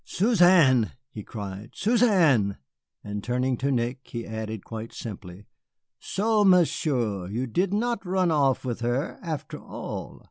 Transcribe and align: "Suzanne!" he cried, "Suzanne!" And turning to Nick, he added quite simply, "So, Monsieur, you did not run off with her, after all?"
"Suzanne!" 0.03 0.93
he 1.11 1.21
cried, 1.21 1.73
"Suzanne!" 1.75 2.57
And 3.03 3.23
turning 3.23 3.55
to 3.57 3.71
Nick, 3.71 3.99
he 4.05 4.25
added 4.25 4.65
quite 4.65 4.93
simply, 4.93 5.45
"So, 5.99 6.43
Monsieur, 6.43 7.27
you 7.27 7.45
did 7.45 7.71
not 7.71 8.03
run 8.03 8.31
off 8.31 8.65
with 8.65 8.79
her, 8.79 9.19
after 9.21 9.59
all?" 9.61 10.19